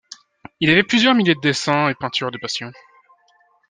Il 0.59 0.71
avait 0.71 0.81
plusieurs 0.81 1.13
milliers 1.13 1.35
de 1.35 1.39
dessins 1.41 1.87
et 1.89 1.93
peintures 1.93 2.31
de 2.31 2.39
patients. 2.39 2.71